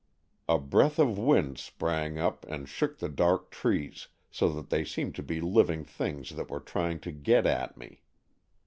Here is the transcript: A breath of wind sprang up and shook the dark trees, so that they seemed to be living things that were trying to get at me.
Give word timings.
A 0.49 0.57
breath 0.57 0.97
of 0.97 1.19
wind 1.19 1.59
sprang 1.59 2.17
up 2.17 2.43
and 2.47 2.67
shook 2.67 2.97
the 2.97 3.07
dark 3.07 3.51
trees, 3.51 4.07
so 4.31 4.49
that 4.53 4.71
they 4.71 4.83
seemed 4.83 5.13
to 5.13 5.21
be 5.21 5.39
living 5.39 5.83
things 5.85 6.31
that 6.31 6.49
were 6.49 6.59
trying 6.59 6.99
to 7.01 7.11
get 7.11 7.45
at 7.45 7.77
me. 7.77 8.01